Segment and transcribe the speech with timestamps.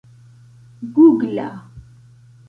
[0.93, 1.49] gugla